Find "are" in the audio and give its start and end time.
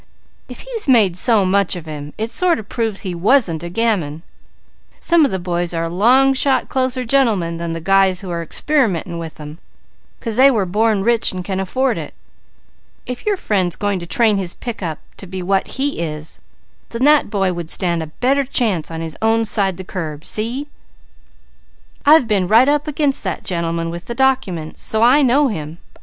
5.75-5.83, 8.31-8.41